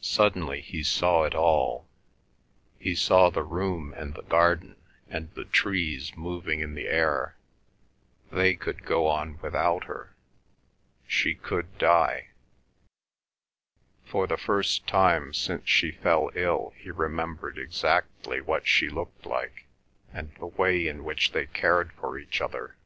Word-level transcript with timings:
Suddenly 0.00 0.62
he 0.62 0.82
saw 0.82 1.24
it 1.24 1.34
all. 1.34 1.86
He 2.78 2.94
saw 2.94 3.28
the 3.28 3.42
room 3.42 3.92
and 3.94 4.14
the 4.14 4.22
garden, 4.22 4.76
and 5.06 5.30
the 5.34 5.44
trees 5.44 6.16
moving 6.16 6.60
in 6.60 6.74
the 6.74 6.86
air, 6.88 7.36
they 8.32 8.54
could 8.54 8.86
go 8.86 9.06
on 9.06 9.36
without 9.42 9.84
her; 9.84 10.16
she 11.06 11.34
could 11.34 11.76
die. 11.76 12.28
For 14.06 14.26
the 14.26 14.38
first 14.38 14.86
time 14.86 15.34
since 15.34 15.68
she 15.68 15.90
fell 15.92 16.30
ill 16.34 16.72
he 16.78 16.90
remembered 16.90 17.58
exactly 17.58 18.40
what 18.40 18.66
she 18.66 18.88
looked 18.88 19.26
like 19.26 19.66
and 20.10 20.34
the 20.36 20.46
way 20.46 20.88
in 20.88 21.04
which 21.04 21.32
they 21.32 21.44
cared 21.44 21.92
for 21.92 22.18
each 22.18 22.40
other. 22.40 22.78